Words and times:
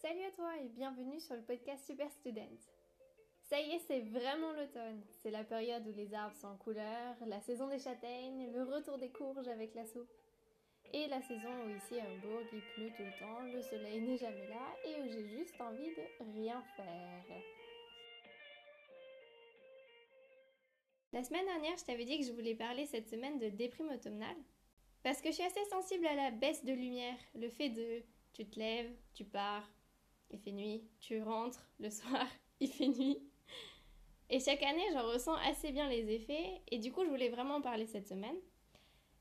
Salut 0.00 0.24
à 0.24 0.30
toi 0.30 0.50
et 0.56 0.68
bienvenue 0.68 1.20
sur 1.20 1.34
le 1.34 1.42
podcast 1.42 1.84
Super 1.84 2.10
Student. 2.10 2.56
Ça 3.50 3.60
y 3.60 3.72
est, 3.72 3.80
c'est 3.80 4.00
vraiment 4.00 4.50
l'automne. 4.52 5.02
C'est 5.22 5.30
la 5.30 5.44
période 5.44 5.86
où 5.86 5.92
les 5.92 6.14
arbres 6.14 6.34
sont 6.36 6.46
en 6.46 6.56
couleur, 6.56 7.16
la 7.26 7.38
saison 7.42 7.68
des 7.68 7.78
châtaignes, 7.78 8.50
le 8.50 8.62
retour 8.62 8.96
des 8.96 9.10
courges 9.10 9.48
avec 9.48 9.74
la 9.74 9.84
soupe. 9.84 10.10
Et 10.94 11.06
la 11.08 11.20
saison 11.20 11.50
où 11.66 11.68
ici 11.68 12.00
à 12.00 12.04
Hambourg 12.04 12.40
il 12.50 12.62
pleut 12.74 12.90
tout 12.96 13.02
le 13.02 13.18
temps, 13.18 13.42
le 13.42 13.60
soleil 13.60 14.00
n'est 14.00 14.16
jamais 14.16 14.48
là 14.48 14.74
et 14.86 15.02
où 15.02 15.04
j'ai 15.12 15.28
juste 15.36 15.60
envie 15.60 15.90
de 15.90 16.32
rien 16.32 16.62
faire. 16.76 17.42
La 21.12 21.22
semaine 21.22 21.44
dernière, 21.44 21.76
je 21.76 21.84
t'avais 21.84 22.06
dit 22.06 22.18
que 22.18 22.24
je 22.24 22.32
voulais 22.32 22.54
parler 22.54 22.86
cette 22.86 23.10
semaine 23.10 23.38
de 23.38 23.50
déprime 23.50 23.90
automnale. 23.90 24.38
Parce 25.02 25.20
que 25.20 25.28
je 25.28 25.34
suis 25.34 25.44
assez 25.44 25.64
sensible 25.66 26.06
à 26.06 26.14
la 26.14 26.30
baisse 26.30 26.64
de 26.64 26.72
lumière, 26.72 27.18
le 27.34 27.50
fait 27.50 27.68
de 27.68 28.02
tu 28.32 28.48
te 28.48 28.58
lèves, 28.58 28.94
tu 29.12 29.24
pars, 29.24 29.68
il 30.30 30.38
fait 30.38 30.52
nuit, 30.52 30.82
tu 31.00 31.22
rentres 31.22 31.66
le 31.78 31.90
soir, 31.90 32.26
il 32.60 32.68
fait 32.68 32.88
nuit. 32.88 33.18
Et 34.28 34.38
chaque 34.38 34.62
année, 34.62 34.86
j'en 34.92 35.06
ressens 35.08 35.34
assez 35.48 35.72
bien 35.72 35.88
les 35.88 36.08
effets, 36.14 36.60
et 36.70 36.78
du 36.78 36.92
coup, 36.92 37.04
je 37.04 37.10
voulais 37.10 37.30
vraiment 37.30 37.56
en 37.56 37.60
parler 37.60 37.86
cette 37.86 38.06
semaine. 38.06 38.36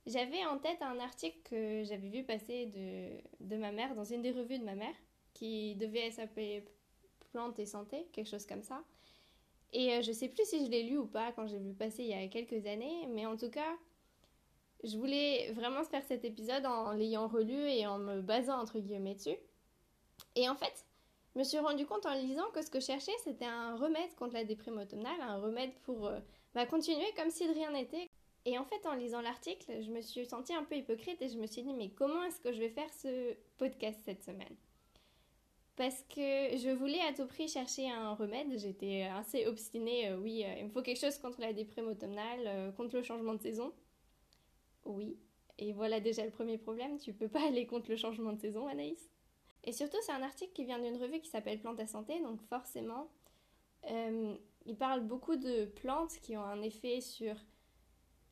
J'avais 0.06 0.46
en 0.46 0.58
tête 0.60 0.82
un 0.82 1.00
article 1.00 1.40
que 1.44 1.84
j'avais 1.84 2.10
vu 2.10 2.24
passer 2.24 2.68
de, 2.68 3.46
de 3.46 3.58
ma 3.58 3.72
mère, 3.72 3.96
dans 3.96 4.04
une 4.04 4.22
des 4.22 4.32
revues 4.32 4.60
de 4.60 4.64
ma 4.64 4.76
mère, 4.76 4.96
qui 5.34 5.76
devait 5.76 6.12
s'appeler 6.12 6.64
Plantes 7.32 7.60
et 7.60 7.66
Santé, 7.66 8.08
quelque 8.12 8.30
chose 8.30 8.46
comme 8.46 8.64
ça. 8.64 8.84
Et 9.72 9.94
euh, 9.94 10.02
je 10.02 10.12
sais 10.12 10.30
plus 10.30 10.46
si 10.46 10.66
je 10.66 10.72
l'ai 10.72 10.84
lu 10.84 10.98
ou 10.98 11.06
pas 11.06 11.32
quand 11.32 11.48
j'ai 11.48 11.60
vu 11.60 11.74
passer 11.74 12.04
il 12.04 12.10
y 12.10 12.14
a 12.14 12.28
quelques 12.28 12.66
années, 12.66 13.08
mais 13.10 13.26
en 13.26 13.38
tout 13.38 13.50
cas, 13.50 13.78
je 14.84 14.98
voulais 14.98 15.52
vraiment 15.52 15.84
faire 15.84 16.04
cet 16.04 16.26
épisode 16.26 16.66
en 16.66 16.92
l'ayant 16.94 17.28
relu 17.28 17.70
et 17.70 17.86
en 17.86 18.00
me 18.00 18.22
basant 18.22 18.60
entre 18.60 18.80
guillemets 18.80 19.16
dessus. 19.16 19.38
Et 20.36 20.50
en 20.50 20.56
fait, 20.56 20.86
me 21.40 21.44
suis 21.46 21.58
rendu 21.58 21.86
compte 21.86 22.06
en 22.06 22.14
lisant 22.14 22.50
que 22.54 22.62
ce 22.62 22.70
que 22.70 22.82
je 22.82 22.88
cherchais, 22.88 23.14
c'était 23.24 23.46
un 23.46 23.78
remède 23.78 24.14
contre 24.16 24.34
la 24.34 24.44
déprime 24.44 24.78
automnale, 24.78 25.22
un 25.22 25.38
remède 25.38 25.72
pour 25.84 26.08
euh, 26.08 26.20
bah, 26.54 26.66
continuer 26.66 27.08
comme 27.16 27.30
si 27.30 27.48
de 27.48 27.54
rien 27.54 27.72
n'était. 27.72 28.10
Et 28.46 28.58
en 28.58 28.66
fait, 28.66 28.86
en 28.86 28.94
lisant 28.94 29.22
l'article, 29.22 29.82
je 29.82 29.90
me 29.90 30.02
suis 30.02 30.26
sentie 30.26 30.54
un 30.54 30.64
peu 30.64 30.76
hypocrite 30.76 31.22
et 31.22 31.30
je 31.30 31.38
me 31.38 31.48
suis 31.48 31.62
dit, 31.62 31.74
mais 31.74 31.90
comment 31.90 32.24
est-ce 32.24 32.42
que 32.42 32.52
je 32.52 32.60
vais 32.60 32.70
faire 32.70 32.92
ce 32.94 33.36
podcast 33.58 34.00
cette 34.04 34.22
semaine? 34.22 34.54
Parce 35.78 36.04
que 36.10 36.58
je 36.58 36.76
voulais 36.76 37.00
à 37.08 37.14
tout 37.14 37.26
prix 37.26 37.48
chercher 37.48 37.90
un 37.90 38.16
remède. 38.16 38.60
J'étais 38.60 39.04
assez 39.04 39.48
obstinée. 39.48 40.10
Euh, 40.10 40.18
oui, 40.18 40.44
euh, 40.44 40.56
il 40.58 40.66
me 40.66 40.70
faut 40.70 40.82
quelque 40.82 41.00
chose 41.00 41.18
contre 41.20 41.40
la 41.40 41.54
déprime 41.54 41.88
automnale, 41.88 42.74
contre 42.76 42.98
le 42.98 43.02
changement 43.02 43.34
de 43.34 43.42
saison. 43.42 43.72
Oui. 44.84 45.18
Et 45.58 45.72
voilà 45.72 46.02
déjà 46.02 46.26
le 46.26 46.32
premier 46.32 46.58
problème. 46.58 46.98
Tu 46.98 47.14
peux 47.14 47.30
pas 47.30 47.44
aller 47.48 47.66
contre 47.66 47.90
le 47.90 47.96
changement 47.96 48.34
de 48.34 48.40
saison, 48.40 48.68
Anaïs. 48.68 49.10
Et 49.64 49.72
surtout, 49.72 49.98
c'est 50.02 50.12
un 50.12 50.22
article 50.22 50.54
qui 50.54 50.66
vient 50.66 50.80
d'une 50.80 50.98
revue 50.98 51.20
qui 51.20 51.30
s'appelle 51.30 51.60
Plantes 51.60 51.80
à 51.80 51.88
santé, 51.88 52.20
donc 52.22 52.42
forcément, 52.44 53.10
euh, 53.90 54.36
il 54.66 54.78
parle 54.78 55.02
beaucoup 55.02 55.36
de 55.36 55.66
plantes 55.66 56.18
qui 56.22 56.38
ont 56.38 56.44
un 56.44 56.62
effet 56.62 57.02
sur 57.02 57.36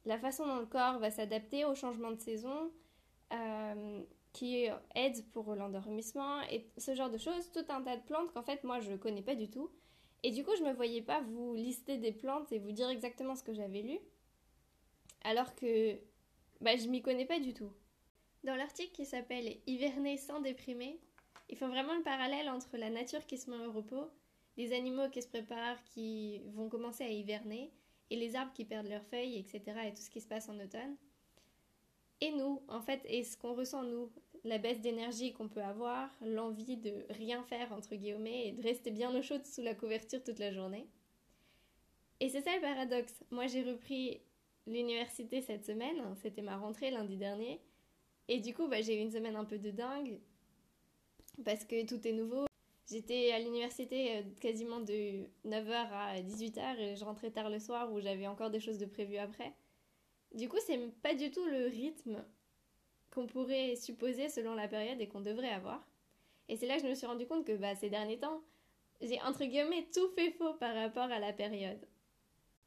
la 0.06 0.18
façon 0.18 0.48
dont 0.48 0.60
le 0.60 0.66
corps 0.66 1.00
va 1.00 1.12
s'adapter 1.12 1.66
au 1.66 1.76
changement 1.76 2.12
de 2.12 2.20
saison, 2.20 2.72
euh, 3.34 4.02
qui 4.32 4.68
aident 4.96 5.26
pour 5.34 5.56
l'endormissement 5.56 6.42
et 6.44 6.70
ce 6.78 6.94
genre 6.96 7.10
de 7.10 7.18
choses, 7.18 7.52
tout 7.52 7.66
un 7.70 7.82
tas 7.82 7.98
de 7.98 8.04
plantes 8.04 8.32
qu'en 8.34 8.44
fait 8.44 8.64
moi 8.64 8.80
je 8.80 8.92
ne 8.92 8.98
connais 8.98 9.24
pas 9.24 9.36
du 9.36 9.50
tout. 9.50 9.70
Et 10.24 10.32
du 10.32 10.44
coup, 10.44 10.52
je 10.58 10.64
ne 10.64 10.70
me 10.70 10.74
voyais 10.74 11.02
pas 11.02 11.22
vous 11.22 11.56
lister 11.56 11.98
des 11.98 12.12
plantes 12.12 12.52
et 12.52 12.60
vous 12.60 12.72
dire 12.72 12.90
exactement 12.90 13.36
ce 13.36 13.44
que 13.44 13.54
j'avais 13.54 13.82
lu, 13.82 14.00
alors 15.24 15.56
que 15.56 15.98
bah, 16.62 16.76
je 16.76 16.88
m'y 16.88 17.02
connais 17.02 17.26
pas 17.26 17.40
du 17.40 17.54
tout. 17.54 17.72
Dans 18.44 18.56
l'article 18.56 18.92
qui 18.92 19.06
s'appelle 19.06 19.58
Hiverner 19.68 20.18
sans 20.18 20.40
déprimer, 20.40 21.00
ils 21.50 21.58
font 21.58 21.70
vraiment 21.70 21.96
le 21.96 22.04
parallèle 22.04 22.50
entre 22.50 22.78
la 22.78 22.90
nature 22.90 23.26
qui 23.26 23.38
se 23.38 23.50
met 23.50 23.66
au 23.66 23.72
repos, 23.72 24.10
les 24.58 24.74
animaux 24.74 25.10
qui 25.10 25.22
se 25.22 25.28
préparent, 25.28 25.84
qui 25.84 26.40
vont 26.56 26.70
commencer 26.70 27.04
à 27.04 27.10
hiverner, 27.10 27.72
et 28.10 28.16
les 28.16 28.36
arbres 28.36 28.54
qui 28.54 28.66
perdent 28.66 28.88
leurs 28.88 29.06
feuilles, 29.06 29.38
etc., 29.38 29.64
et 29.86 29.94
tout 29.94 30.02
ce 30.02 30.10
qui 30.10 30.22
se 30.22 30.28
passe 30.28 30.50
en 30.50 30.60
automne. 30.60 30.96
Et 32.22 32.32
nous, 32.32 32.62
en 32.68 32.82
fait, 32.82 33.02
et 33.06 33.24
ce 33.24 33.38
qu'on 33.38 33.54
ressent 33.54 33.84
nous, 33.84 34.12
la 34.44 34.58
baisse 34.58 34.82
d'énergie 34.82 35.34
qu'on 35.34 35.50
peut 35.50 35.62
avoir, 35.62 36.10
l'envie 36.22 36.78
de 36.78 37.06
rien 37.12 37.44
faire, 37.44 37.72
entre 37.74 37.96
guillemets, 37.96 38.48
et 38.48 38.52
de 38.54 38.64
rester 38.64 38.92
bien 38.92 39.14
au 39.16 39.22
chaud 39.22 39.44
sous 39.44 39.62
la 39.62 39.76
couverture 39.76 40.24
toute 40.24 40.40
la 40.40 40.52
journée. 40.52 40.88
Et 42.20 42.30
c'est 42.30 42.42
ça 42.42 42.56
le 42.56 42.62
paradoxe. 42.62 43.24
Moi, 43.30 43.46
j'ai 43.48 43.62
repris 43.62 44.22
l'université 44.66 45.42
cette 45.42 45.66
semaine, 45.66 46.02
c'était 46.22 46.42
ma 46.42 46.58
rentrée 46.58 46.90
lundi 46.90 47.18
dernier, 47.18 47.62
et 48.28 48.40
du 48.40 48.54
coup, 48.54 48.68
bah, 48.68 48.82
j'ai 48.82 48.98
eu 48.98 49.02
une 49.02 49.12
semaine 49.12 49.36
un 49.36 49.46
peu 49.46 49.58
de 49.58 49.72
dingue, 49.72 50.20
parce 51.44 51.66
que 51.66 51.86
tout 51.86 52.06
est 52.08 52.14
nouveau. 52.14 52.46
J'étais 52.90 53.32
à 53.32 53.40
l'université 53.40 54.18
euh, 54.18 54.22
quasiment 54.40 54.80
de 54.80 55.26
9h 55.46 55.72
à 55.72 56.22
18h 56.22 56.80
et 56.80 56.96
je 56.96 57.04
rentrais 57.04 57.32
tard 57.32 57.50
le 57.50 57.60
soir 57.60 57.92
où 57.92 58.00
j'avais 58.00 58.28
encore 58.28 58.50
des 58.50 58.60
choses 58.60 58.78
de 58.78 58.86
prévues 58.86 59.18
après. 59.18 59.54
Du 60.34 60.48
coup, 60.48 60.58
c'est 60.66 60.78
pas 61.02 61.14
du 61.14 61.32
tout 61.32 61.46
le 61.46 61.68
rythme 61.68 62.24
qu'on 63.12 63.28
pourrait 63.28 63.76
supposer 63.76 64.30
selon 64.30 64.54
la 64.54 64.68
période 64.68 65.02
et 65.02 65.08
qu'on 65.08 65.22
devrait 65.22 65.50
avoir. 65.50 65.86
Et 66.50 66.56
c'est 66.56 66.68
là 66.68 66.78
que 66.78 66.84
je 66.84 66.88
me 66.88 66.96
suis 66.96 67.08
rendu 67.08 67.26
compte 67.26 67.46
que 67.46 67.58
bah, 67.58 67.76
ces 67.76 67.90
derniers 67.90 68.20
temps, 68.20 68.42
j'ai 69.02 69.22
entre 69.22 69.44
guillemets 69.46 69.88
tout 69.94 70.08
fait 70.16 70.32
faux 70.32 70.54
par 70.54 70.74
rapport 70.74 71.12
à 71.12 71.20
la 71.20 71.34
période. 71.34 71.86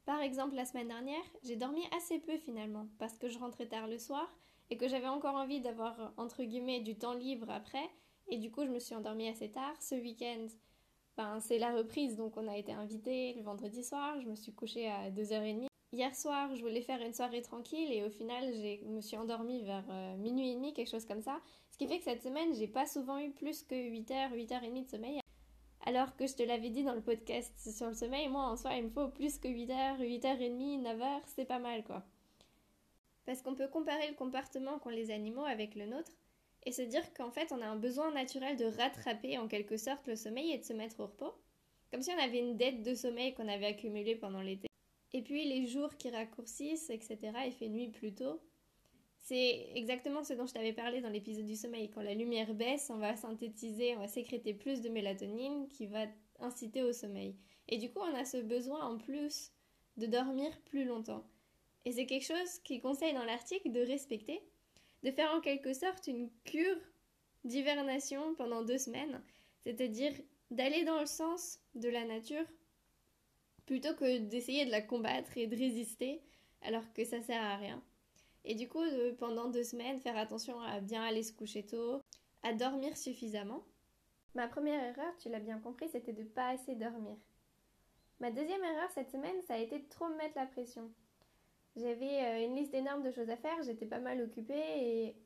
Par 0.04 0.20
exemple, 0.20 0.54
la 0.54 0.64
semaine 0.64 0.88
dernière, 0.88 1.22
j'ai 1.44 1.56
dormi 1.56 1.82
assez 1.97 2.19
peu 2.19 2.36
finalement 2.36 2.88
parce 2.98 3.16
que 3.16 3.28
je 3.28 3.38
rentrais 3.38 3.66
tard 3.66 3.86
le 3.86 3.98
soir 3.98 4.28
et 4.70 4.76
que 4.76 4.88
j'avais 4.88 5.09
encore 5.09 5.34
envie 5.34 5.60
d'avoir 5.60 6.12
entre 6.16 6.42
guillemets 6.42 6.80
du 6.80 6.97
temps 6.97 7.14
libre 7.14 7.50
après 7.50 7.88
et 8.30 8.38
du 8.38 8.50
coup, 8.50 8.64
je 8.64 8.70
me 8.70 8.78
suis 8.78 8.94
endormie 8.94 9.28
assez 9.28 9.50
tard. 9.50 9.74
Ce 9.80 9.94
week-end, 9.94 10.46
ben, 11.16 11.41
c'est 11.41 11.58
la 11.58 11.72
reprise, 11.72 12.16
donc 12.16 12.36
on 12.36 12.48
a 12.48 12.56
été 12.56 12.72
invités 12.72 13.34
le 13.34 13.42
vendredi 13.42 13.84
soir. 13.84 14.20
Je 14.20 14.28
me 14.28 14.36
suis 14.36 14.52
couchée 14.52 14.88
à 14.88 15.10
2h30. 15.10 15.66
Hier 15.92 16.14
soir, 16.14 16.54
je 16.54 16.62
voulais 16.62 16.82
faire 16.82 17.02
une 17.02 17.12
soirée 17.12 17.42
tranquille 17.42 17.92
et 17.92 18.04
au 18.04 18.10
final, 18.10 18.54
je 18.54 18.86
me 18.86 19.00
suis 19.00 19.16
endormie 19.16 19.62
vers 19.62 19.84
euh, 19.91 20.16
minuit 20.16 20.52
et 20.52 20.54
demi, 20.54 20.72
quelque 20.72 20.91
chose 20.91 21.04
comme 21.04 21.20
ça. 21.20 21.41
Ce 21.72 21.78
qui 21.78 21.88
fait 21.88 21.98
que 21.98 22.04
cette 22.04 22.22
semaine, 22.22 22.54
j'ai 22.54 22.68
pas 22.68 22.86
souvent 22.86 23.18
eu 23.18 23.30
plus 23.30 23.64
que 23.64 23.74
8h, 23.74 24.32
8h30 24.32 24.84
de 24.84 24.88
sommeil. 24.88 25.20
Alors 25.84 26.14
que 26.14 26.28
je 26.28 26.34
te 26.34 26.44
l'avais 26.44 26.70
dit 26.70 26.84
dans 26.84 26.94
le 26.94 27.00
podcast 27.00 27.52
sur 27.58 27.88
le 27.88 27.94
sommeil, 27.94 28.28
moi 28.28 28.44
en 28.44 28.56
soi, 28.56 28.74
il 28.74 28.84
me 28.84 28.91
faut 28.91 29.08
plus 29.08 29.38
que 29.38 29.48
8h, 29.48 29.98
8h30, 29.98 30.82
9h, 30.82 31.20
c'est 31.26 31.47
pas 31.47 31.58
mal 31.58 31.82
quoi. 31.82 32.04
Parce 33.26 33.42
qu'on 33.42 33.54
peut 33.54 33.68
comparer 33.68 34.08
le 34.08 34.14
comportement 34.14 34.78
qu'ont 34.78 34.91
les 34.91 35.10
animaux 35.10 35.44
avec 35.44 35.74
le 35.74 35.86
nôtre 35.86 36.12
et 36.65 36.72
se 36.72 36.82
dire 36.82 37.12
qu'en 37.15 37.31
fait 37.31 37.53
on 37.53 37.60
a 37.60 37.66
un 37.66 37.76
besoin 37.76 38.12
naturel 38.12 38.56
de 38.56 38.66
rattraper 38.66 39.38
en 39.38 39.48
quelque 39.48 39.76
sorte 39.76 40.06
le 40.06 40.16
sommeil 40.16 40.53
et 40.53 40.59
de 40.59 40.65
se 40.65 40.72
mettre 40.72 41.00
au 41.00 41.06
repos, 41.06 41.34
comme 41.91 42.03
si 42.03 42.10
on 42.10 42.22
avait 42.22 42.38
une 42.38 42.56
dette 42.56 42.82
de 42.82 42.94
sommeil 42.94 43.34
qu'on 43.34 43.48
avait 43.48 43.66
accumulée 43.66 44.16
pendant 44.16 44.43
l'été. 44.43 44.69
Et 45.12 45.22
puis 45.22 45.44
les 45.48 45.66
jours 45.66 45.97
qui 45.97 46.10
raccourcissent, 46.10 46.91
etc., 46.91 47.19
il 47.47 47.53
fait 47.53 47.69
nuit 47.69 47.88
plus 47.88 48.15
tôt. 48.15 48.41
C'est 49.19 49.71
exactement 49.75 50.25
ce 50.25 50.32
dont 50.32 50.47
je 50.47 50.54
t'avais 50.54 50.72
parlé 50.72 51.00
dans 51.00 51.09
l'épisode 51.09 51.47
du 51.47 51.56
sommeil. 51.56 51.91
Quand 51.91 52.03
la 52.03 52.15
lumière 52.15 52.54
baisse, 52.54 52.91
on 52.91 52.98
va 52.98 53.16
synthétiser, 53.16 53.97
on 53.97 54.00
va 54.00 54.09
sécréter 54.09 54.54
plus 54.54 54.81
de 54.81 54.88
mélatonine 54.88 55.69
qui 55.69 55.87
va 55.87 56.06
inciter 56.38 56.82
au 56.82 56.92
sommeil. 56.92 57.37
Et 57.69 57.78
du 57.78 57.91
coup, 57.91 58.00
on 58.00 58.15
a 58.15 58.25
ce 58.25 58.38
besoin 58.38 58.84
en 58.84 58.98
plus 58.98 59.53
de 59.97 60.06
dormir 60.06 60.50
plus 60.65 60.84
longtemps. 60.84 61.25
Et 61.84 61.92
c'est 61.92 62.06
quelque 62.06 62.27
chose 62.27 62.59
qui 62.65 62.81
conseille 62.81 63.15
dans 63.15 63.25
l'article 63.25 63.71
de 63.71 63.81
respecter 63.81 64.42
de 65.02 65.10
faire 65.10 65.32
en 65.32 65.40
quelque 65.40 65.72
sorte 65.72 66.06
une 66.06 66.30
cure 66.44 66.80
d'hivernation 67.44 68.34
pendant 68.34 68.62
deux 68.62 68.78
semaines, 68.78 69.22
c'est-à-dire 69.64 70.12
d'aller 70.50 70.84
dans 70.84 71.00
le 71.00 71.06
sens 71.06 71.58
de 71.74 71.88
la 71.88 72.04
nature 72.04 72.44
plutôt 73.66 73.94
que 73.94 74.18
d'essayer 74.18 74.66
de 74.66 74.70
la 74.70 74.82
combattre 74.82 75.36
et 75.36 75.46
de 75.46 75.56
résister 75.56 76.20
alors 76.62 76.92
que 76.92 77.04
ça 77.04 77.22
sert 77.22 77.42
à 77.42 77.56
rien. 77.56 77.82
Et 78.44 78.54
du 78.54 78.68
coup, 78.68 78.82
pendant 79.18 79.48
deux 79.48 79.62
semaines, 79.62 80.00
faire 80.00 80.16
attention 80.16 80.60
à 80.60 80.80
bien 80.80 81.02
aller 81.02 81.22
se 81.22 81.32
coucher 81.32 81.64
tôt, 81.64 82.02
à 82.42 82.52
dormir 82.52 82.96
suffisamment. 82.96 83.64
Ma 84.34 84.48
première 84.48 84.82
erreur, 84.82 85.16
tu 85.18 85.28
l'as 85.28 85.41
bien 85.41 85.58
compris, 85.58 85.88
c'était 85.88 86.12
de 86.12 86.24
pas 86.24 86.48
assez 86.48 86.74
dormir. 86.74 87.16
Ma 88.18 88.30
deuxième 88.30 88.62
erreur 88.62 88.91
cette 88.94 89.10
semaine, 89.10 89.41
ça 89.42 89.54
a 89.54 89.58
été 89.58 89.78
de 89.78 89.88
trop 89.88 90.08
me 90.08 90.16
mettre 90.16 90.36
la 90.36 90.46
pression. 90.46 90.91
J'avais 91.76 92.24
euh, 92.24 92.46
une 92.46 92.56
liste 92.56 92.74
énorme 92.74 93.02
de 93.02 93.10
choses 93.10 93.30
à 93.30 93.36
faire, 93.36 93.62
j'étais 93.62 93.86
pas 93.86 94.00
mal 94.00 94.20
occupée 94.20 94.54
et 94.54 95.16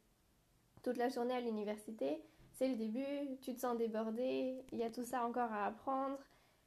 toute 0.83 0.97
la 0.99 1.09
journée 1.09 1.35
à 1.35 1.41
l'université, 1.41 2.23
c'est 2.53 2.69
le 2.69 2.77
début, 2.77 3.37
tu 3.41 3.55
te 3.55 3.61
sens 3.61 3.77
débordé, 3.77 4.65
il 4.71 4.79
y 4.79 4.85
a 4.85 4.91
tout 4.91 5.05
ça 5.05 5.25
encore 5.25 5.53
à 5.53 5.67
apprendre, 5.67 6.19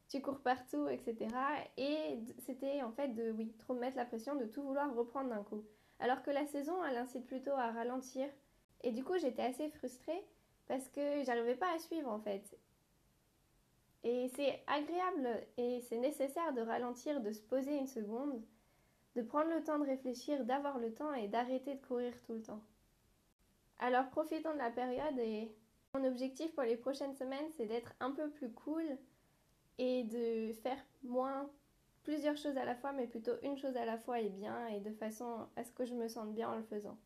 tu 0.09 0.21
cours 0.21 0.39
partout, 0.39 0.88
etc. 0.89 1.29
Et 1.77 2.19
c'était 2.45 2.81
en 2.81 2.91
fait 2.91 3.09
de, 3.09 3.31
oui, 3.31 3.53
trop 3.59 3.74
me 3.74 3.79
mettre 3.79 3.97
la 3.97 4.06
pression, 4.06 4.35
de 4.35 4.45
tout 4.45 4.63
vouloir 4.63 4.94
reprendre 4.95 5.29
d'un 5.29 5.44
coup. 5.44 5.63
Alors 6.00 6.24
que 6.24 6.31
la 6.31 6.45
saison, 6.45 6.83
elle 6.83 6.97
incite 6.97 7.25
plutôt 7.25 7.51
à 7.51 7.71
ralentir. 7.71 8.27
Et 8.83 8.91
du 8.91 9.03
coup, 9.03 9.18
j'étais 9.18 9.44
assez 9.44 9.69
frustrée 9.69 10.25
parce 10.68 10.88
que 10.89 11.24
j'arrivais 11.24 11.56
pas 11.56 11.74
à 11.74 11.79
suivre 11.79 12.09
en 12.09 12.19
fait. 12.19 12.57
Et 14.03 14.29
c'est 14.35 14.62
agréable 14.68 15.47
et 15.57 15.81
c'est 15.81 15.97
nécessaire 15.97 16.53
de 16.53 16.62
ralentir, 16.62 17.21
de 17.21 17.31
se 17.31 17.41
poser 17.41 17.77
une 17.77 17.88
seconde 17.88 18.41
de 19.18 19.24
prendre 19.24 19.50
le 19.50 19.64
temps 19.64 19.80
de 19.80 19.86
réfléchir, 19.86 20.46
d'avoir 20.46 20.78
le 20.78 20.94
temps 20.94 21.12
et 21.12 21.28
d'arrêter 21.28 21.74
de 21.74 21.84
courir 21.84 22.14
tout 22.22 22.34
le 22.34 22.44
temps. 22.44 22.62
Alors 23.80 24.08
profitons 24.12 24.54
de 24.54 24.60
la 24.60 24.69
période 24.69 25.18
et 25.18 25.52
Mon 25.96 26.04
objectif 26.04 26.54
pour 26.54 26.64
les 26.64 26.78
prochaines 26.78 27.16
semaines, 27.16 27.50
c'est 27.56 27.66
d'être 27.66 27.94
un 28.00 28.12
peu 28.12 28.30
plus 28.30 28.52
cool 28.52 28.86
et 29.80 30.04
de 30.04 30.54
faire 30.62 30.78
moins 31.02 31.50
plusieurs 32.04 32.38
choses 32.38 32.58
à 32.58 32.66
la 32.66 32.75
fois, 32.75 32.92
mais 32.92 33.08
plutôt 33.08 33.31
une 33.42 33.58
chose 33.58 33.75
à 33.75 33.86
la 33.86 33.98
fois 33.98 34.19
et 34.19 34.30
bien, 34.30 34.68
et 34.68 34.81
de 34.81 34.92
façon 34.92 35.48
à 35.56 35.63
ce 35.63 35.72
que 35.72 35.86
je 35.86 35.96
me 35.96 36.08
sente 36.08 36.34
bien 36.36 36.50
en 36.50 36.56
le 36.56 36.63
faisant. 36.63 36.98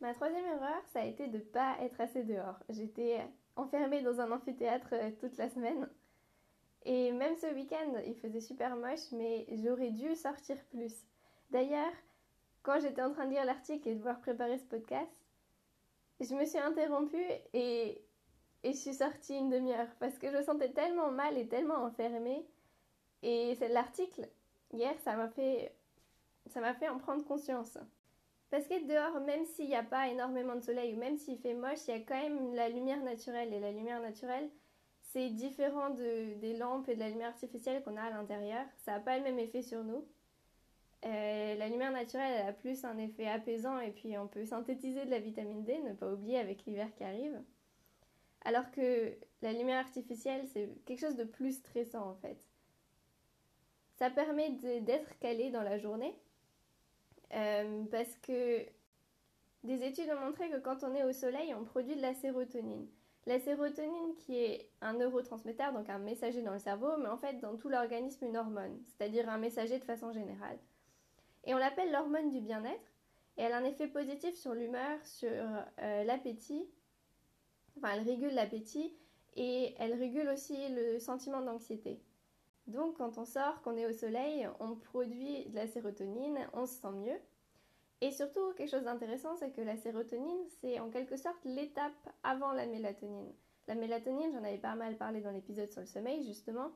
Ma 0.00 0.12
troisième 0.12 0.44
erreur, 0.46 0.82
ça 0.92 1.02
a 1.02 1.04
été 1.04 1.28
de 1.28 1.38
ne 1.38 1.42
pas 1.42 1.76
être 1.82 2.00
assez 2.00 2.24
dehors. 2.24 2.58
J'étais 2.68 3.20
enfermée 3.54 4.02
dans 4.02 4.20
un 4.20 4.32
amphithéâtre 4.32 4.88
euh, 4.92 5.10
toute 5.20 5.36
la 5.36 5.48
semaine. 5.48 5.88
Et 6.84 7.12
même 7.12 7.36
ce 7.36 7.54
week-end, 7.54 8.00
il 8.04 8.16
faisait 8.16 8.40
super 8.40 8.74
moche, 8.74 9.12
mais 9.12 9.46
j'aurais 9.62 9.92
dû 9.92 10.16
sortir 10.16 10.56
plus. 10.70 10.94
D'ailleurs, 11.54 11.92
quand 12.64 12.80
j'étais 12.80 13.00
en 13.00 13.12
train 13.12 13.26
de 13.26 13.30
lire 13.30 13.44
l'article 13.44 13.88
et 13.88 13.94
de 13.94 14.02
voir 14.02 14.20
préparer 14.20 14.58
ce 14.58 14.64
podcast, 14.64 15.24
je 16.18 16.34
me 16.34 16.44
suis 16.46 16.58
interrompue 16.58 17.30
et, 17.52 18.04
et 18.64 18.72
je 18.72 18.76
suis 18.76 18.94
sortie 18.94 19.36
une 19.36 19.50
demi-heure 19.50 19.86
parce 20.00 20.18
que 20.18 20.32
je 20.32 20.42
sentais 20.42 20.72
tellement 20.72 21.12
mal 21.12 21.38
et 21.38 21.46
tellement 21.46 21.84
enfermée. 21.84 22.44
Et 23.22 23.54
l'article, 23.70 24.28
hier, 24.72 24.98
ça 25.04 25.14
m'a 25.14 25.28
fait, 25.28 25.72
fait 26.48 26.88
en 26.88 26.98
prendre 26.98 27.24
conscience. 27.24 27.78
Parce 28.50 28.66
qu'être 28.66 28.88
dehors, 28.88 29.20
même 29.20 29.46
s'il 29.46 29.68
n'y 29.68 29.76
a 29.76 29.84
pas 29.84 30.08
énormément 30.08 30.56
de 30.56 30.60
soleil 30.60 30.94
ou 30.94 30.98
même 30.98 31.18
s'il 31.18 31.38
fait 31.38 31.54
moche, 31.54 31.86
il 31.86 31.92
y 31.92 31.96
a 31.96 32.00
quand 32.00 32.20
même 32.20 32.52
la 32.54 32.68
lumière 32.68 33.04
naturelle. 33.04 33.54
Et 33.54 33.60
la 33.60 33.70
lumière 33.70 34.00
naturelle, 34.00 34.50
c'est 35.02 35.30
différent 35.30 35.90
de, 35.90 36.34
des 36.40 36.56
lampes 36.56 36.88
et 36.88 36.96
de 36.96 37.00
la 37.00 37.10
lumière 37.10 37.28
artificielle 37.28 37.84
qu'on 37.84 37.96
a 37.96 38.02
à 38.02 38.10
l'intérieur. 38.10 38.66
Ça 38.78 38.94
n'a 38.94 39.00
pas 39.00 39.16
le 39.18 39.22
même 39.22 39.38
effet 39.38 39.62
sur 39.62 39.84
nous. 39.84 40.04
Euh, 41.04 41.54
la 41.56 41.68
lumière 41.68 41.92
naturelle, 41.92 42.32
elle 42.40 42.48
a 42.48 42.52
plus 42.52 42.84
un 42.84 42.96
effet 42.96 43.26
apaisant 43.26 43.78
et 43.78 43.90
puis 43.90 44.16
on 44.16 44.26
peut 44.26 44.46
synthétiser 44.46 45.04
de 45.04 45.10
la 45.10 45.18
vitamine 45.18 45.62
D, 45.64 45.78
ne 45.80 45.92
pas 45.92 46.10
oublier 46.10 46.38
avec 46.38 46.64
l'hiver 46.64 46.88
qui 46.96 47.04
arrive. 47.04 47.38
Alors 48.44 48.70
que 48.70 49.14
la 49.42 49.52
lumière 49.52 49.78
artificielle, 49.78 50.46
c'est 50.52 50.68
quelque 50.86 51.00
chose 51.00 51.16
de 51.16 51.24
plus 51.24 51.58
stressant 51.58 52.08
en 52.08 52.14
fait. 52.14 52.38
Ça 53.96 54.10
permet 54.10 54.50
d'être 54.80 55.18
calé 55.18 55.50
dans 55.50 55.62
la 55.62 55.78
journée 55.78 56.14
euh, 57.34 57.84
parce 57.90 58.16
que 58.22 58.64
des 59.62 59.82
études 59.82 60.10
ont 60.10 60.24
montré 60.24 60.48
que 60.50 60.58
quand 60.58 60.84
on 60.84 60.94
est 60.94 61.04
au 61.04 61.12
soleil, 61.12 61.54
on 61.54 61.64
produit 61.64 61.96
de 61.96 62.02
la 62.02 62.14
sérotonine. 62.14 62.86
La 63.26 63.40
sérotonine 63.40 64.14
qui 64.18 64.36
est 64.36 64.68
un 64.80 64.94
neurotransmetteur, 64.94 65.72
donc 65.72 65.88
un 65.88 65.98
messager 65.98 66.42
dans 66.42 66.52
le 66.52 66.58
cerveau, 66.58 66.96
mais 66.98 67.08
en 67.08 67.16
fait 67.16 67.40
dans 67.40 67.56
tout 67.56 67.68
l'organisme 67.68 68.24
une 68.24 68.36
hormone, 68.36 68.78
c'est-à-dire 68.84 69.28
un 69.28 69.38
messager 69.38 69.78
de 69.78 69.84
façon 69.84 70.12
générale. 70.12 70.58
Et 71.44 71.54
on 71.54 71.58
l'appelle 71.58 71.92
l'hormone 71.92 72.30
du 72.30 72.40
bien-être, 72.40 72.92
et 73.36 73.42
elle 73.42 73.52
a 73.52 73.58
un 73.58 73.64
effet 73.64 73.88
positif 73.88 74.34
sur 74.34 74.54
l'humeur, 74.54 75.04
sur 75.04 75.30
euh, 75.30 76.04
l'appétit, 76.04 76.68
enfin 77.76 77.92
elle 77.94 78.08
régule 78.08 78.32
l'appétit, 78.34 78.96
et 79.36 79.74
elle 79.78 79.94
régule 79.94 80.28
aussi 80.28 80.56
le 80.70 80.98
sentiment 80.98 81.42
d'anxiété. 81.42 82.00
Donc 82.66 82.96
quand 82.96 83.18
on 83.18 83.24
sort, 83.24 83.60
qu'on 83.62 83.76
est 83.76 83.86
au 83.86 83.92
soleil, 83.92 84.48
on 84.60 84.74
produit 84.74 85.46
de 85.46 85.56
la 85.56 85.66
sérotonine, 85.66 86.38
on 86.54 86.66
se 86.66 86.74
sent 86.74 86.92
mieux. 86.92 87.18
Et 88.00 88.10
surtout, 88.10 88.52
quelque 88.56 88.70
chose 88.70 88.84
d'intéressant, 88.84 89.34
c'est 89.36 89.50
que 89.50 89.60
la 89.60 89.76
sérotonine, 89.76 90.44
c'est 90.60 90.78
en 90.80 90.90
quelque 90.90 91.16
sorte 91.16 91.44
l'étape 91.44 91.92
avant 92.22 92.52
la 92.52 92.66
mélatonine. 92.66 93.32
La 93.66 93.74
mélatonine, 93.74 94.32
j'en 94.32 94.44
avais 94.44 94.58
pas 94.58 94.74
mal 94.74 94.96
parlé 94.96 95.20
dans 95.20 95.30
l'épisode 95.30 95.70
sur 95.70 95.80
le 95.80 95.86
sommeil, 95.86 96.22
justement, 96.24 96.70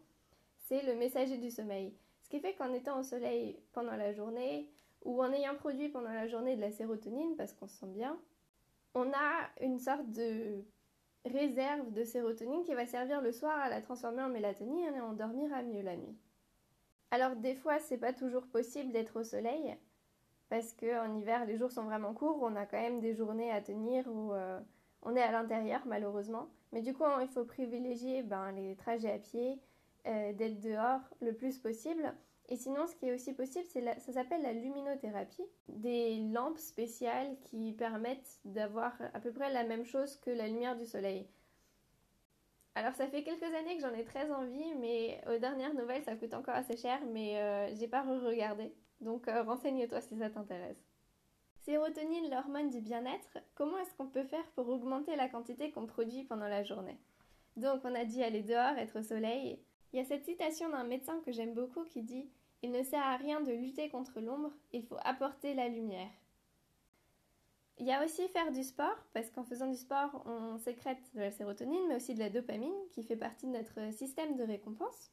c'est 0.56 0.82
le 0.82 0.94
messager 0.94 1.38
du 1.38 1.50
sommeil. 1.50 1.94
Ce 2.29 2.37
qui 2.37 2.41
fait 2.41 2.53
qu'en 2.57 2.75
étant 2.75 3.01
au 3.01 3.03
soleil 3.03 3.59
pendant 3.73 3.97
la 3.97 4.13
journée, 4.13 4.71
ou 5.03 5.23
en 5.23 5.33
ayant 5.33 5.55
produit 5.55 5.89
pendant 5.89 6.13
la 6.13 6.27
journée 6.27 6.57
de 6.57 6.61
la 6.61 6.71
sérotonine, 6.71 7.37
parce 7.37 7.55
qu'on 7.55 7.67
se 7.67 7.79
sent 7.79 7.87
bien, 7.87 8.21
on 8.95 9.11
a 9.13 9.49
une 9.63 9.79
sorte 9.79 10.11
de 10.11 10.63
réserve 11.25 11.91
de 11.91 12.05
sérotonine 12.05 12.65
qui 12.65 12.75
va 12.75 12.85
servir 12.85 13.23
le 13.23 13.33
soir 13.33 13.59
à 13.59 13.71
la 13.71 13.81
transformer 13.81 14.23
en 14.23 14.29
mélatonine 14.29 14.95
et 14.95 15.01
on 15.01 15.15
dormira 15.15 15.63
mieux 15.63 15.81
la 15.81 15.97
nuit. 15.97 16.19
Alors 17.11 17.35
des 17.35 17.55
fois, 17.55 17.79
c'est 17.79 17.97
pas 17.97 18.13
toujours 18.13 18.47
possible 18.47 18.93
d'être 18.93 19.19
au 19.21 19.25
soleil 19.25 19.75
parce 20.51 20.75
que 20.75 21.01
en 21.03 21.17
hiver, 21.19 21.47
les 21.47 21.57
jours 21.57 21.73
sont 21.73 21.85
vraiment 21.85 22.13
courts, 22.13 22.41
on 22.43 22.57
a 22.57 22.67
quand 22.67 22.81
même 22.81 23.01
des 23.01 23.15
journées 23.15 23.51
à 23.51 23.63
tenir 23.63 24.07
où 24.07 24.35
euh, 24.35 24.61
on 25.01 25.17
est 25.17 25.23
à 25.23 25.33
l'intérieur 25.33 25.81
malheureusement. 25.87 26.51
Mais 26.73 26.83
du 26.83 26.93
coup, 26.93 27.05
il 27.23 27.29
faut 27.29 27.47
privilégier 27.47 28.23
ben, 28.23 28.53
les 28.53 28.77
trajets 28.77 29.13
à 29.13 29.19
pied, 29.19 29.59
euh, 30.09 30.33
d'être 30.33 30.61
dehors 30.61 31.01
le 31.21 31.35
plus 31.35 31.59
possible. 31.59 32.15
Et 32.51 32.57
sinon, 32.57 32.87
ce 32.87 32.95
qui 32.95 33.07
est 33.07 33.15
aussi 33.15 33.35
possible, 33.35 33.67
c'est 33.69 33.85
ça 34.01 34.13
s'appelle 34.13 34.43
la 34.43 34.55
luminothérapie, 34.55 35.45
des 35.69 36.17
lampes 36.33 36.59
spéciales 36.59 37.37
qui 37.43 37.73
permettent 37.73 38.41
d'avoir 38.45 38.95
à 39.13 39.21
peu 39.21 39.33
près 39.33 39.53
la 39.53 39.65
même 39.65 39.85
chose 39.85 40.17
que 40.17 40.31
la 40.31 40.49
lumière 40.49 40.77
du 40.77 40.87
soleil. 40.87 41.29
Alors 42.75 42.95
ça 42.95 43.09
fait 43.09 43.25
quelques 43.25 43.43
années 43.43 43.77
que 43.77 43.83
j'en 43.83 43.93
ai 43.93 44.05
très 44.05 44.31
envie, 44.31 44.75
mais 44.77 45.21
aux 45.27 45.39
dernières 45.39 45.75
nouvelles, 45.75 46.05
ça 46.05 46.15
coûte 46.15 46.33
encore 46.33 46.55
assez 46.55 46.77
cher, 46.77 47.01
mais 47.13 47.37
euh, 47.37 47.75
j'ai 47.75 47.89
pas 47.89 48.03
re-regardé. 48.03 48.73
Donc 49.01 49.29
euh, 49.29 49.43
renseigne-toi 49.43 50.01
si 50.01 50.17
ça 50.17 50.31
t'intéresse. 50.31 50.83
Sérotonine, 51.57 52.31
l'hormone 52.31 52.71
du 52.71 52.81
bien-être, 52.81 53.39
comment 53.57 53.79
est-ce 53.79 53.93
qu'on 53.95 54.07
peut 54.07 54.25
faire 54.25 54.47
pour 54.55 54.69
augmenter 54.69 55.17
la 55.17 55.29
quantité 55.29 55.71
qu'on 55.71 55.87
produit 55.87 56.25
pendant 56.25 56.49
la 56.49 56.63
journée? 56.63 56.99
Donc 57.57 57.81
on 57.85 57.95
a 57.95 58.05
dit 58.05 58.23
aller 58.23 58.43
dehors, 58.43 58.79
être 58.79 59.01
au 59.01 59.03
soleil. 59.03 59.61
Il 59.93 59.99
y 59.99 60.02
a 60.02 60.05
cette 60.05 60.25
citation 60.25 60.69
d'un 60.70 60.85
médecin 60.85 61.20
que 61.25 61.32
j'aime 61.32 61.55
beaucoup 61.55 61.85
qui 61.85 62.02
dit 62.02 62.29
il 62.62 62.73
ne 62.73 62.82
sert 62.82 63.02
à 63.02 63.17
rien 63.17 63.40
de 63.40 63.52
lutter 63.52 63.88
contre 63.88 64.20
l'ombre, 64.20 64.52
il 64.73 64.82
faut 64.82 64.99
apporter 65.05 65.55
la 65.55 65.69
lumière. 65.69 66.11
Il 67.79 67.87
y 67.87 67.93
a 67.93 68.05
aussi 68.05 68.26
faire 68.29 68.50
du 68.50 68.64
sport, 68.64 68.96
parce 69.14 69.31
qu'en 69.31 69.44
faisant 69.44 69.69
du 69.69 69.76
sport, 69.76 70.23
on 70.26 70.58
sécrète 70.58 71.14
de 71.14 71.20
la 71.20 71.31
sérotonine, 71.31 71.87
mais 71.88 71.94
aussi 71.94 72.14
de 72.14 72.19
la 72.19 72.31
dopamine, 72.31 72.75
qui 72.90 73.05
fait 73.05 73.17
partie 73.17 73.46
de 73.46 73.52
notre 73.52 73.93
système 73.94 74.35
de 74.35 74.43
récompense. 74.43 75.12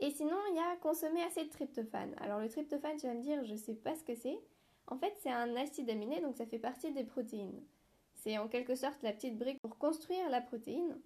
Et 0.00 0.10
sinon, 0.10 0.38
il 0.50 0.56
y 0.56 0.60
a 0.60 0.76
consommer 0.76 1.22
assez 1.22 1.44
de 1.44 1.50
tryptophane. 1.50 2.14
Alors 2.18 2.40
le 2.40 2.48
tryptophane, 2.48 2.96
tu 2.96 3.06
vas 3.06 3.14
me 3.14 3.22
dire, 3.22 3.44
je 3.44 3.52
ne 3.52 3.58
sais 3.58 3.74
pas 3.74 3.94
ce 3.94 4.04
que 4.04 4.14
c'est. 4.14 4.38
En 4.86 4.96
fait, 4.96 5.14
c'est 5.22 5.30
un 5.30 5.54
acide 5.56 5.90
aminé, 5.90 6.20
donc 6.22 6.36
ça 6.36 6.46
fait 6.46 6.58
partie 6.58 6.92
des 6.92 7.04
protéines. 7.04 7.62
C'est 8.14 8.38
en 8.38 8.48
quelque 8.48 8.74
sorte 8.74 9.02
la 9.02 9.12
petite 9.12 9.36
brique 9.36 9.60
pour 9.60 9.76
construire 9.76 10.30
la 10.30 10.40
protéine. 10.40 10.98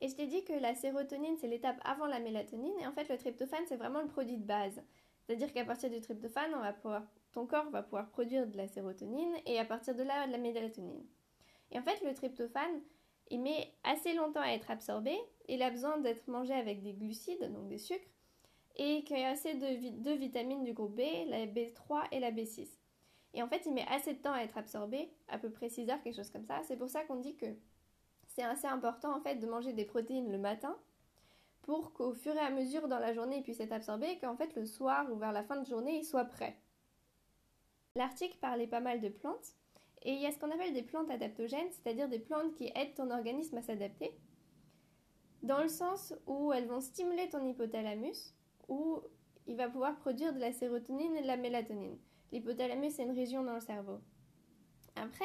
Et 0.00 0.08
je 0.08 0.14
t'ai 0.14 0.26
dit 0.26 0.44
que 0.44 0.52
la 0.52 0.74
sérotonine, 0.74 1.36
c'est 1.38 1.48
l'étape 1.48 1.80
avant 1.84 2.06
la 2.06 2.20
mélatonine, 2.20 2.78
et 2.80 2.86
en 2.86 2.92
fait, 2.92 3.08
le 3.08 3.16
tryptophane, 3.16 3.64
c'est 3.66 3.76
vraiment 3.76 4.02
le 4.02 4.08
produit 4.08 4.36
de 4.36 4.44
base. 4.44 4.82
C'est-à-dire 5.22 5.52
qu'à 5.52 5.64
partir 5.64 5.90
du 5.90 6.00
tryptophane, 6.00 6.52
ton 7.32 7.46
corps 7.46 7.70
va 7.70 7.82
pouvoir 7.82 8.08
produire 8.10 8.46
de 8.46 8.56
la 8.56 8.68
sérotonine, 8.68 9.34
et 9.46 9.58
à 9.58 9.64
partir 9.64 9.94
de 9.94 10.02
là, 10.02 10.26
de 10.26 10.32
la 10.32 10.38
mélatonine. 10.38 11.04
Et 11.72 11.78
en 11.78 11.82
fait, 11.82 12.00
le 12.04 12.14
tryptophane, 12.14 12.82
il 13.30 13.40
met 13.40 13.72
assez 13.84 14.14
longtemps 14.14 14.42
à 14.42 14.50
être 14.50 14.70
absorbé, 14.70 15.16
il 15.48 15.62
a 15.62 15.70
besoin 15.70 15.98
d'être 15.98 16.28
mangé 16.28 16.52
avec 16.52 16.82
des 16.82 16.92
glucides, 16.92 17.52
donc 17.52 17.68
des 17.68 17.78
sucres, 17.78 18.06
et 18.76 19.02
qu'il 19.04 19.18
y 19.18 19.24
a 19.24 19.30
assez 19.30 19.54
de 19.54 20.02
deux 20.02 20.14
vitamines 20.14 20.62
du 20.62 20.74
groupe 20.74 20.94
B, 20.94 21.00
la 21.26 21.46
B3 21.46 22.08
et 22.12 22.20
la 22.20 22.30
B6. 22.30 22.68
Et 23.32 23.42
en 23.42 23.48
fait, 23.48 23.62
il 23.66 23.72
met 23.72 23.86
assez 23.88 24.14
de 24.14 24.18
temps 24.18 24.32
à 24.32 24.42
être 24.42 24.58
absorbé, 24.58 25.10
à 25.28 25.38
peu 25.38 25.50
près 25.50 25.68
6 25.68 25.88
heures, 25.90 26.02
quelque 26.02 26.16
chose 26.16 26.30
comme 26.30 26.44
ça. 26.44 26.60
C'est 26.64 26.76
pour 26.76 26.88
ça 26.88 27.02
qu'on 27.04 27.16
dit 27.16 27.36
que 27.36 27.46
c'est 28.36 28.42
assez 28.42 28.66
important 28.66 29.16
en 29.16 29.20
fait 29.20 29.36
de 29.36 29.46
manger 29.46 29.72
des 29.72 29.86
protéines 29.86 30.30
le 30.30 30.36
matin 30.36 30.76
pour 31.62 31.94
qu'au 31.94 32.12
fur 32.12 32.34
et 32.34 32.38
à 32.38 32.50
mesure 32.50 32.86
dans 32.86 32.98
la 32.98 33.14
journée 33.14 33.38
il 33.38 33.42
puisse 33.42 33.60
être 33.60 33.72
absorbé 33.72 34.10
et 34.10 34.18
qu'en 34.18 34.36
fait 34.36 34.54
le 34.54 34.66
soir 34.66 35.10
ou 35.10 35.16
vers 35.16 35.32
la 35.32 35.42
fin 35.42 35.56
de 35.56 35.66
journée 35.66 35.98
il 35.98 36.04
soit 36.04 36.26
prêt. 36.26 36.54
L'article 37.94 38.36
parlait 38.38 38.66
pas 38.66 38.80
mal 38.80 39.00
de 39.00 39.08
plantes 39.08 39.54
et 40.02 40.12
il 40.12 40.20
y 40.20 40.26
a 40.26 40.32
ce 40.32 40.38
qu'on 40.38 40.50
appelle 40.50 40.74
des 40.74 40.82
plantes 40.82 41.10
adaptogènes, 41.10 41.70
c'est-à-dire 41.70 42.10
des 42.10 42.18
plantes 42.18 42.54
qui 42.54 42.70
aident 42.74 42.94
ton 42.94 43.10
organisme 43.10 43.56
à 43.56 43.62
s'adapter 43.62 44.12
dans 45.42 45.62
le 45.62 45.68
sens 45.68 46.12
où 46.26 46.52
elles 46.52 46.66
vont 46.66 46.80
stimuler 46.80 47.30
ton 47.30 47.42
hypothalamus 47.46 48.34
où 48.68 49.00
il 49.46 49.56
va 49.56 49.70
pouvoir 49.70 49.96
produire 49.96 50.34
de 50.34 50.40
la 50.40 50.52
sérotonine 50.52 51.16
et 51.16 51.22
de 51.22 51.26
la 51.26 51.38
mélatonine. 51.38 51.96
L'hypothalamus 52.32 52.90
c'est 52.90 53.04
une 53.04 53.16
région 53.16 53.42
dans 53.44 53.54
le 53.54 53.60
cerveau. 53.60 53.98
Après, 54.94 55.24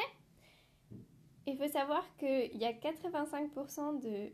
il 1.47 1.57
faut 1.57 1.67
savoir 1.67 2.03
qu'il 2.17 2.57
y 2.57 2.65
a 2.65 2.73
85% 2.73 3.99
de 3.99 4.31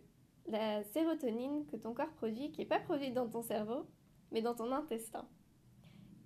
la 0.48 0.84
sérotonine 0.84 1.66
que 1.68 1.76
ton 1.76 1.94
corps 1.94 2.14
produit 2.14 2.52
qui 2.52 2.62
n'est 2.62 2.68
pas 2.68 2.80
produite 2.80 3.14
dans 3.14 3.28
ton 3.28 3.42
cerveau, 3.42 3.86
mais 4.32 4.42
dans 4.42 4.56
ton 4.56 4.72
intestin. 4.72 5.28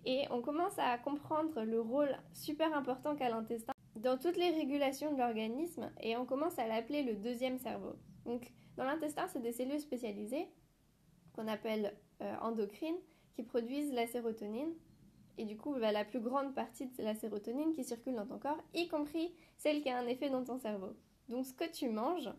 Et 0.06 0.26
on 0.32 0.42
commence 0.42 0.78
à 0.78 0.98
comprendre 0.98 1.64
le 1.64 1.80
rôle 1.80 2.16
super 2.34 2.76
important 2.76 3.16
qu'a 3.16 3.30
l'intestin 3.30 3.74
dans 3.96 4.18
toutes 4.18 4.38
les 4.38 4.50
régulations 4.50 5.14
de 5.14 5.18
l'organisme 5.20 5.92
et 6.02 6.18
on 6.18 6.26
commence 6.26 6.58
à 6.58 6.68
l'appeler 6.68 7.04
le 7.04 7.16
deuxième 7.16 7.60
cerveau. 7.60 7.96
Donc 8.26 8.52
dans 8.78 8.84
l'intestin, 8.84 9.28
c'est 9.28 9.42
des 9.42 9.52
cellules 9.52 9.80
spécialisées 9.80 10.48
qu'on 11.34 11.48
appelle 11.48 11.96
euh, 12.22 12.36
endocrines 12.42 12.98
qui 13.36 13.44
produisent 13.44 13.94
la 13.94 14.08
sérotonine 14.08 14.74
et 15.38 15.46
du 15.46 15.58
coup 15.58 15.74
bah, 15.80 15.92
la 15.92 16.06
plus 16.06 16.20
grande 16.20 16.54
partie 16.54 16.88
de 16.88 17.04
la 17.04 17.16
sérotonine 17.16 17.74
qui 17.74 17.84
circule 17.84 18.16
dans 18.16 18.26
ton 18.26 18.40
corps, 18.40 18.62
y 18.74 18.88
compris 18.88 19.34
celle 19.58 19.82
qui 19.82 19.90
a 19.90 19.98
un 19.98 20.08
effet 20.08 20.30
dans 20.30 20.44
ton 20.44 20.58
cerveau. 20.58 20.96
Donc 21.30 21.46
ce 21.46 21.54
que 21.54 21.70
tu 21.72 21.90
manges, 21.90 22.30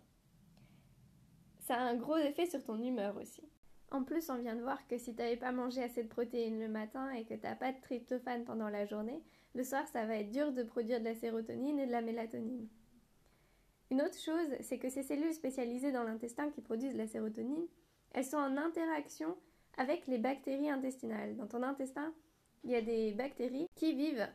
ça 1.60 1.76
a 1.76 1.82
un 1.82 1.94
gros 1.94 2.16
effet 2.16 2.46
sur 2.46 2.62
ton 2.62 2.82
humeur 2.82 3.16
aussi. 3.16 3.42
En 3.90 4.04
plus, 4.04 4.30
on 4.30 4.38
vient 4.38 4.56
de 4.56 4.62
voir 4.62 4.86
que 4.86 4.96
si 4.96 5.14
tu 5.14 5.20
n'avais 5.20 5.36
pas 5.36 5.52
mangé 5.52 5.82
assez 5.82 6.02
de 6.02 6.08
protéines 6.08 6.58
le 6.58 6.68
matin 6.68 7.10
et 7.10 7.24
que 7.24 7.34
tu 7.34 7.42
n'as 7.42 7.54
pas 7.54 7.72
de 7.72 7.80
tryptophane 7.80 8.44
pendant 8.44 8.70
la 8.70 8.86
journée, 8.86 9.22
le 9.54 9.64
soir, 9.64 9.86
ça 9.88 10.06
va 10.06 10.16
être 10.16 10.30
dur 10.30 10.52
de 10.52 10.62
produire 10.62 10.98
de 10.98 11.04
la 11.04 11.14
sérotonine 11.14 11.78
et 11.78 11.86
de 11.86 11.92
la 11.92 12.00
mélatonine. 12.00 12.68
Une 13.90 14.00
autre 14.00 14.18
chose, 14.18 14.48
c'est 14.60 14.78
que 14.78 14.88
ces 14.88 15.02
cellules 15.02 15.34
spécialisées 15.34 15.92
dans 15.92 16.04
l'intestin 16.04 16.48
qui 16.50 16.62
produisent 16.62 16.96
la 16.96 17.06
sérotonine, 17.06 17.66
elles 18.12 18.24
sont 18.24 18.38
en 18.38 18.56
interaction 18.56 19.36
avec 19.76 20.06
les 20.06 20.16
bactéries 20.16 20.70
intestinales. 20.70 21.36
Dans 21.36 21.46
ton 21.46 21.62
intestin, 21.62 22.14
il 22.64 22.70
y 22.70 22.76
a 22.76 22.82
des 22.82 23.12
bactéries 23.12 23.66
qui 23.74 23.94
vivent 23.94 24.28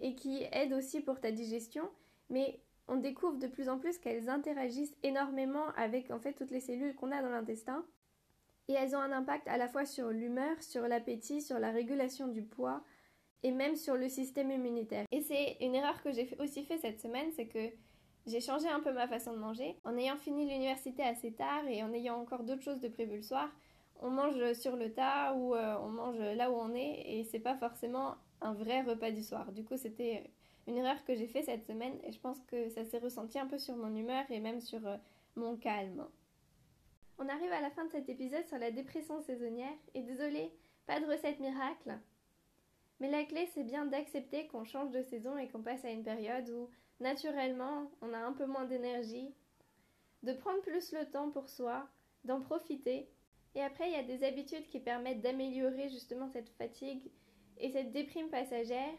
et 0.00 0.14
qui 0.14 0.44
aident 0.52 0.74
aussi 0.74 1.00
pour 1.00 1.20
ta 1.20 1.30
digestion, 1.30 1.88
mais 2.28 2.60
on 2.88 2.96
découvre 2.96 3.38
de 3.38 3.46
plus 3.46 3.68
en 3.68 3.78
plus 3.78 3.98
qu'elles 3.98 4.28
interagissent 4.28 4.96
énormément 5.02 5.68
avec 5.76 6.10
en 6.10 6.18
fait 6.18 6.32
toutes 6.32 6.50
les 6.50 6.60
cellules 6.60 6.94
qu'on 6.94 7.12
a 7.12 7.22
dans 7.22 7.30
l'intestin 7.30 7.84
et 8.68 8.74
elles 8.74 8.94
ont 8.94 9.00
un 9.00 9.12
impact 9.12 9.48
à 9.48 9.56
la 9.56 9.68
fois 9.68 9.84
sur 9.84 10.10
l'humeur, 10.10 10.62
sur 10.62 10.86
l'appétit, 10.86 11.42
sur 11.42 11.58
la 11.58 11.70
régulation 11.70 12.28
du 12.28 12.42
poids 12.42 12.82
et 13.42 13.52
même 13.52 13.76
sur 13.76 13.96
le 13.96 14.08
système 14.08 14.50
immunitaire. 14.50 15.06
Et 15.10 15.22
c'est 15.22 15.56
une 15.60 15.74
erreur 15.74 16.02
que 16.02 16.12
j'ai 16.12 16.28
aussi 16.38 16.64
fait 16.64 16.78
cette 16.78 17.00
semaine, 17.00 17.30
c'est 17.32 17.46
que 17.46 17.70
j'ai 18.26 18.40
changé 18.40 18.68
un 18.68 18.80
peu 18.80 18.92
ma 18.92 19.08
façon 19.08 19.32
de 19.32 19.38
manger. 19.38 19.76
En 19.84 19.96
ayant 19.96 20.16
fini 20.16 20.46
l'université 20.46 21.02
assez 21.02 21.32
tard 21.32 21.66
et 21.66 21.82
en 21.82 21.92
ayant 21.92 22.20
encore 22.20 22.44
d'autres 22.44 22.62
choses 22.62 22.80
de 22.80 22.88
prévues 22.88 23.16
le 23.16 23.22
soir, 23.22 23.50
on 24.00 24.10
mange 24.10 24.52
sur 24.54 24.76
le 24.76 24.92
tas 24.92 25.34
ou 25.34 25.54
euh, 25.54 25.76
on 25.82 25.88
mange 25.88 26.18
là 26.18 26.50
où 26.50 26.54
on 26.54 26.74
est 26.74 27.02
et 27.06 27.24
c'est 27.24 27.38
pas 27.38 27.56
forcément 27.56 28.16
un 28.40 28.54
vrai 28.54 28.82
repas 28.82 29.10
du 29.10 29.22
soir. 29.22 29.52
Du 29.52 29.64
coup, 29.64 29.76
c'était 29.76 30.30
une 30.66 30.76
erreur 30.76 31.04
que 31.04 31.14
j'ai 31.14 31.26
fait 31.26 31.42
cette 31.42 31.64
semaine 31.66 31.98
et 32.04 32.12
je 32.12 32.20
pense 32.20 32.40
que 32.44 32.68
ça 32.70 32.84
s'est 32.84 32.98
ressenti 32.98 33.38
un 33.38 33.46
peu 33.46 33.58
sur 33.58 33.76
mon 33.76 33.94
humeur 33.94 34.24
et 34.30 34.40
même 34.40 34.60
sur 34.60 34.86
euh, 34.86 34.96
mon 35.36 35.56
calme. 35.56 36.06
On 37.18 37.28
arrive 37.28 37.52
à 37.52 37.60
la 37.60 37.70
fin 37.70 37.84
de 37.84 37.90
cet 37.90 38.08
épisode 38.08 38.46
sur 38.46 38.58
la 38.58 38.70
dépression 38.70 39.20
saisonnière 39.20 39.76
et 39.94 40.02
désolé, 40.02 40.50
pas 40.86 41.00
de 41.00 41.06
recette 41.06 41.38
miracle. 41.38 41.98
Mais 42.98 43.10
la 43.10 43.24
clé 43.24 43.48
c'est 43.52 43.64
bien 43.64 43.84
d'accepter 43.84 44.46
qu'on 44.46 44.64
change 44.64 44.90
de 44.90 45.02
saison 45.02 45.36
et 45.36 45.48
qu'on 45.48 45.62
passe 45.62 45.84
à 45.84 45.90
une 45.90 46.04
période 46.04 46.48
où 46.48 46.70
naturellement 47.00 47.90
on 48.00 48.14
a 48.14 48.18
un 48.18 48.32
peu 48.32 48.46
moins 48.46 48.64
d'énergie, 48.64 49.34
de 50.22 50.32
prendre 50.32 50.60
plus 50.62 50.92
le 50.92 51.04
temps 51.10 51.30
pour 51.30 51.48
soi, 51.48 51.86
d'en 52.24 52.40
profiter. 52.40 53.08
Et 53.54 53.62
après 53.62 53.88
il 53.88 53.92
y 53.92 53.98
a 53.98 54.02
des 54.02 54.24
habitudes 54.24 54.68
qui 54.68 54.80
permettent 54.80 55.20
d'améliorer 55.20 55.88
justement 55.88 56.28
cette 56.28 56.50
fatigue 56.50 57.10
et 57.58 57.70
cette 57.70 57.92
déprime 57.92 58.28
passagère 58.28 58.94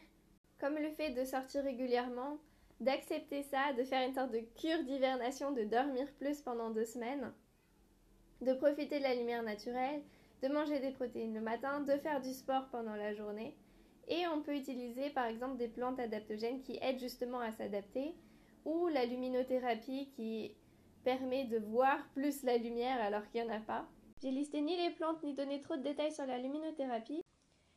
comme 0.60 0.78
le 0.78 0.92
fait 0.92 1.10
de 1.10 1.26
sortir 1.26 1.64
régulièrement, 1.64 2.38
d'accepter 2.80 3.42
ça, 3.42 3.74
de 3.74 3.84
faire 3.84 4.08
une 4.08 4.14
sorte 4.14 4.32
de 4.32 4.44
cure 4.60 4.84
d'hivernation, 4.84 5.52
de 5.52 5.64
dormir 5.64 6.08
plus 6.20 6.42
pendant 6.42 6.70
deux 6.70 6.86
semaines, 6.86 7.34
de 8.42 8.54
profiter 8.54 9.00
de 9.00 9.04
la 9.04 9.16
lumière 9.16 9.42
naturelle, 9.42 10.04
de 10.44 10.48
manger 10.48 10.80
des 10.80 10.92
protéines 10.92 11.34
le 11.34 11.42
matin, 11.42 11.82
de 11.82 11.98
faire 11.98 12.22
du 12.22 12.32
sport 12.32 12.68
pendant 12.72 12.96
la 12.96 13.14
journée. 13.14 13.56
Et 14.08 14.28
on 14.28 14.42
peut 14.42 14.56
utiliser 14.56 15.10
par 15.10 15.26
exemple 15.26 15.58
des 15.58 15.68
plantes 15.68 16.00
adaptogènes 16.00 16.62
qui 16.62 16.78
aident 16.82 17.00
justement 17.00 17.40
à 17.40 17.52
s'adapter, 17.52 18.14
ou 18.66 18.88
la 18.88 19.06
luminothérapie 19.06 20.10
qui 20.16 20.56
permet 21.04 21.46
de 21.46 21.58
voir 21.58 21.98
plus 22.14 22.44
la 22.44 22.58
lumière 22.58 23.02
alors 23.02 23.28
qu'il 23.30 23.44
n'y 23.44 23.50
en 23.50 23.56
a 23.56 23.60
pas. 23.60 23.88
J'ai 24.22 24.30
listé 24.30 24.62
ni 24.62 24.78
les 24.78 24.92
plantes 24.92 25.24
ni 25.24 25.34
donné 25.34 25.62
trop 25.62 25.76
de 25.76 25.82
détails 25.82 26.12
sur 26.12 26.28
la 26.28 26.38
luminothérapie, 26.38 27.24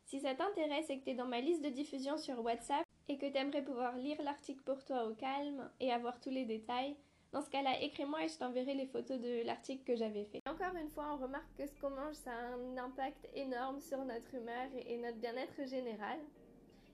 si 0.03 0.19
ça 0.19 0.35
t'intéresse 0.35 0.87
et 0.91 0.99
que 0.99 1.05
tu 1.05 1.09
es 1.09 1.15
dans 1.15 1.25
ma 1.25 1.41
liste 1.41 1.63
de 1.63 1.69
diffusion 1.69 2.17
sur 2.17 2.39
WhatsApp 2.43 2.85
et 3.09 3.17
que 3.17 3.25
tu 3.25 3.35
aimerais 3.35 3.63
pouvoir 3.63 3.97
lire 3.97 4.21
l'article 4.21 4.61
pour 4.61 4.83
toi 4.85 5.05
au 5.05 5.15
calme 5.15 5.67
et 5.79 5.91
avoir 5.91 6.19
tous 6.19 6.29
les 6.29 6.45
détails, 6.45 6.95
dans 7.31 7.41
ce 7.41 7.49
cas-là, 7.49 7.81
écris-moi 7.81 8.23
et 8.23 8.27
je 8.27 8.37
t'enverrai 8.37 8.75
les 8.75 8.85
photos 8.85 9.19
de 9.19 9.43
l'article 9.43 9.83
que 9.83 9.95
j'avais 9.95 10.25
fait. 10.25 10.41
Encore 10.47 10.75
une 10.79 10.89
fois, 10.89 11.15
on 11.15 11.23
remarque 11.23 11.49
que 11.57 11.65
ce 11.65 11.73
qu'on 11.81 11.89
mange, 11.89 12.13
ça 12.13 12.31
a 12.31 12.53
un 12.53 12.77
impact 12.77 13.27
énorme 13.33 13.81
sur 13.81 13.97
notre 14.05 14.35
humeur 14.35 14.69
et 14.87 14.97
notre 14.97 15.17
bien-être 15.17 15.67
général. 15.67 16.19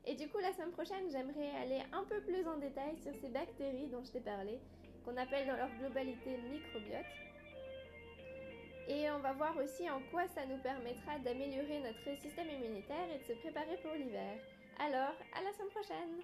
Et 0.05 0.15
du 0.15 0.29
coup, 0.29 0.39
la 0.39 0.53
semaine 0.53 0.71
prochaine, 0.71 1.11
j'aimerais 1.11 1.51
aller 1.61 1.81
un 1.91 2.05
peu 2.05 2.21
plus 2.21 2.47
en 2.47 2.57
détail 2.57 2.97
sur 2.97 3.13
ces 3.21 3.27
bactéries 3.27 3.87
dont 3.87 4.03
je 4.05 4.13
t'ai 4.13 4.21
parlé, 4.21 4.59
qu'on 5.03 5.17
appelle 5.17 5.45
dans 5.45 5.57
leur 5.57 5.69
globalité 5.77 6.37
microbiote. 6.49 7.30
Et 8.87 9.09
on 9.11 9.19
va 9.19 9.33
voir 9.33 9.55
aussi 9.57 9.89
en 9.89 9.99
quoi 10.11 10.27
ça 10.27 10.45
nous 10.45 10.57
permettra 10.57 11.19
d'améliorer 11.19 11.79
notre 11.79 12.19
système 12.19 12.49
immunitaire 12.49 13.07
et 13.13 13.19
de 13.19 13.23
se 13.23 13.33
préparer 13.39 13.77
pour 13.83 13.93
l'hiver. 13.93 14.37
Alors, 14.79 15.15
à 15.37 15.43
la 15.43 15.53
semaine 15.53 15.69
prochaine 15.69 16.21